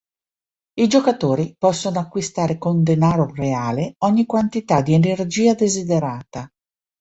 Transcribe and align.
I 0.79 0.87
giocatori 0.87 1.53
possono 1.59 1.99
acquistare 1.99 2.57
con 2.57 2.81
denaro 2.81 3.31
reale 3.35 3.93
ogni 3.99 4.25
quantità 4.25 4.81
di 4.81 4.95
energia 4.95 5.53
desiderata. 5.53 6.49